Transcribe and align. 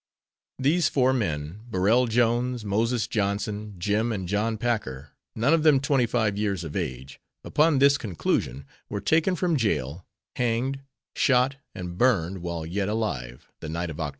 These 0.57 0.89
four 0.89 1.13
men, 1.13 1.59
Berrell 1.69 2.07
Jones, 2.09 2.65
Moses 2.65 3.05
Johnson, 3.05 3.75
Jim 3.77 4.11
and 4.11 4.27
John 4.27 4.57
Packer, 4.57 5.11
none 5.35 5.53
of 5.53 5.61
them 5.61 5.79
twenty 5.79 6.07
five 6.07 6.39
years 6.39 6.63
of 6.63 6.75
age, 6.75 7.19
upon 7.43 7.77
this 7.77 7.99
conclusion, 7.99 8.65
were 8.89 8.99
taken 8.99 9.35
from 9.35 9.55
jail, 9.57 10.07
hanged, 10.37 10.81
shot, 11.15 11.57
and 11.75 11.99
burned 11.99 12.39
while 12.39 12.65
yet 12.65 12.89
alive 12.89 13.47
the 13.59 13.69
night 13.69 13.91
of 13.91 13.97
Oct. 13.97 14.09